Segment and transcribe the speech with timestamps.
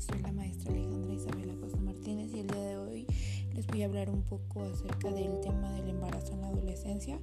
[0.00, 3.06] soy la maestra Alejandra Isabel Acosta Martínez y el día de hoy
[3.54, 7.20] les voy a hablar un poco acerca del tema del embarazo en la adolescencia,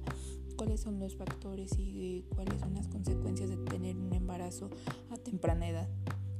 [0.56, 4.70] cuáles son los factores y eh, cuáles son las consecuencias de tener un embarazo
[5.10, 5.88] a temprana edad.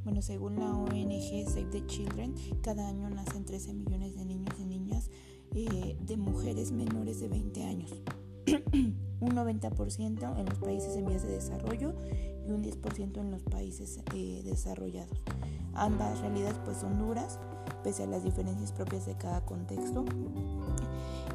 [0.05, 4.65] Bueno, según la ONG Save the Children, cada año nacen 13 millones de niños y
[4.65, 5.11] niñas
[5.57, 7.93] eh, de mujeres menores de 20 años.
[9.21, 11.95] un 90% en los países en vías de desarrollo
[12.47, 15.23] y un 10% en los países eh, desarrollados.
[15.75, 17.39] Ambas realidades pues son duras,
[17.85, 20.05] pese a las diferencias propias de cada contexto.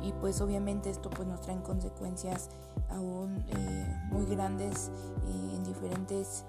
[0.02, 2.50] Y pues obviamente esto pues nos trae consecuencias
[2.90, 4.92] aún eh, muy grandes
[5.28, 6.46] eh, en diferentes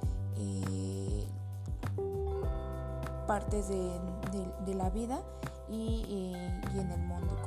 [3.27, 5.23] partes de, la vida
[5.71, 6.35] y,
[6.75, 7.44] en el mundo.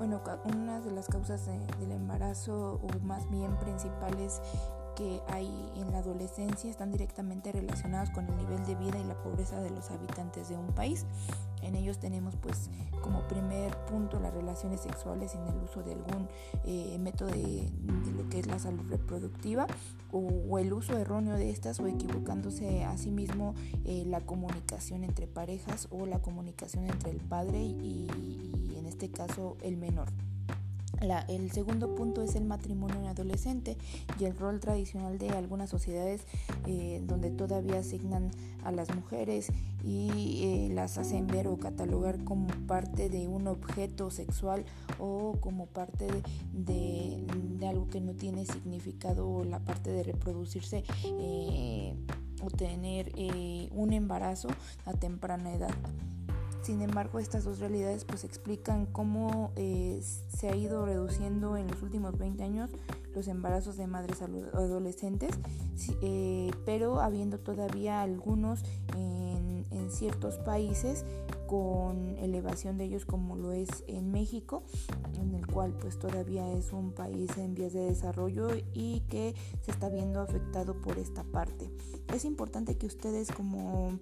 [0.00, 4.40] Bueno, una de las causas del embarazo o más bien principales
[4.96, 9.22] que hay en la adolescencia están directamente relacionados con el nivel de vida y la
[9.22, 11.04] pobreza de los habitantes de un país.
[11.60, 12.70] En ellos tenemos pues
[13.02, 16.28] como primer punto las relaciones sexuales sin el uso de algún
[16.64, 17.70] eh, método de,
[18.16, 19.66] lo que es la salud reproductiva
[20.12, 25.26] o, el uso erróneo de estas o equivocándose a sí mismo eh, la comunicación entre
[25.26, 28.08] parejas o la comunicación entre el padre y
[28.69, 30.08] en este caso el menor
[31.28, 33.78] el segundo punto es el matrimonio en adolescente
[34.18, 36.26] y el rol tradicional de algunas sociedades
[36.66, 38.30] eh, donde todavía asignan
[38.64, 39.50] a las mujeres
[39.82, 44.64] y eh, las hacen ver o catalogar como parte de un objeto sexual
[44.98, 46.06] o como parte
[46.52, 47.24] de,
[47.66, 51.94] algo que no tiene significado la parte de reproducirse eh,
[52.42, 53.12] o tener
[53.72, 54.48] un embarazo
[54.84, 55.74] a temprana edad.
[56.62, 61.82] Sin embargo, estas dos realidades pues explican cómo eh, se ha ido reduciendo en los
[61.82, 62.70] últimos 20 años
[63.14, 65.30] los embarazos de madres adolescentes,
[66.02, 68.62] eh, pero habiendo todavía algunos
[68.96, 71.04] en, en, ciertos países
[71.50, 74.62] con elevación de ellos como lo es en México,
[75.20, 79.72] en el cual pues todavía es un país en vías de desarrollo y que se
[79.72, 81.68] está viendo afectado por esta parte.
[82.14, 83.98] Es importante que ustedes como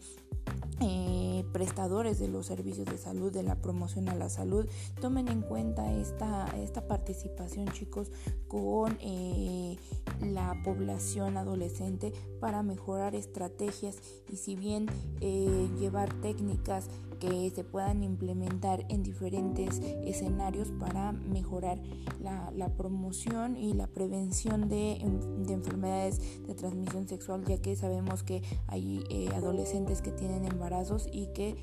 [0.81, 4.67] eh, prestadores de los servicios de salud, de la promoción a la salud,
[5.01, 8.13] tomen en cuenta esta, esta participación chicos
[8.47, 9.79] con eh,
[10.21, 13.97] la población adolescente para mejorar estrategias
[14.31, 14.87] y si bien
[15.23, 16.89] eh, llevar técnicas
[17.19, 21.81] que se puedan implementar en diferentes escenarios para mejorar
[22.21, 25.01] la, promoción y la prevención de,
[25.47, 31.09] de, enfermedades de transmisión sexual, ya que sabemos que hay eh, adolescentes que tienen embarazos
[31.11, 31.57] y que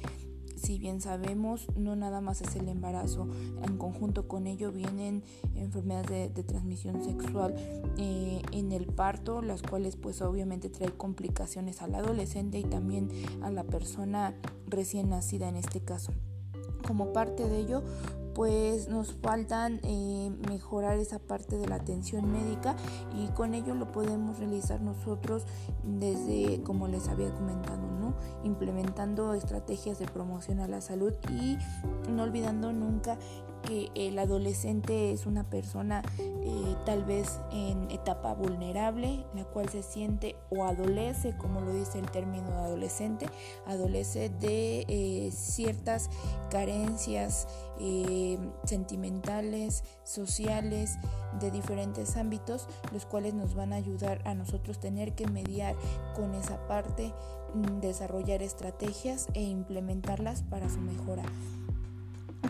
[0.55, 3.27] si bien sabemos, no nada más es el embarazo,
[3.63, 5.23] en conjunto con ello vienen
[5.55, 7.55] enfermedades de, transmisión sexual
[7.97, 13.09] eh, en el parto, las cuales pues obviamente trae complicaciones al adolescente y también
[13.41, 14.35] a la persona
[14.67, 16.13] recién nacida en este caso.
[16.85, 17.83] Como parte de ello,
[18.35, 22.75] pues nos faltan eh, mejorar esa parte de la atención médica
[23.15, 25.45] y con ello lo podemos realizar nosotros
[25.83, 28.13] desde, como les había comentado, ¿no?
[28.43, 31.57] implementando estrategias de promoción a la salud y
[32.11, 33.17] no olvidando nunca
[33.65, 39.83] que el adolescente es una persona eh, tal vez en etapa vulnerable, la cual se
[39.83, 43.27] siente o adolece, como lo dice el término adolescente,
[43.65, 46.09] adolece de eh, ciertas
[46.49, 47.47] carencias
[47.79, 50.97] eh, sentimentales, sociales,
[51.39, 55.75] de diferentes ámbitos, los cuales nos van a ayudar a nosotros tener que mediar
[56.15, 57.13] con esa parte,
[57.53, 61.23] mm, desarrollar estrategias e implementarlas para su mejora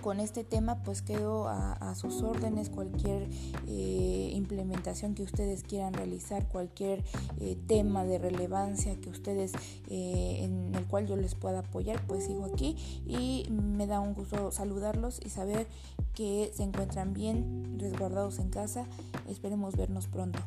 [0.05, 2.69] con este tema pues quedo a, sus órdenes.
[2.69, 3.27] Cualquier
[3.67, 7.03] eh, implementación que ustedes quieran realizar cualquier
[7.39, 9.53] eh, tema de relevancia que ustedes
[9.89, 12.75] eh, en el cual yo les pueda apoyar pues sigo aquí.
[13.07, 15.65] Y me da un gusto saludarlos y saber
[16.13, 18.85] que se encuentran bien resguardados en casa.
[19.27, 20.37] Esperemos vernos pronto.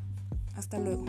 [0.54, 1.04] Hasta luego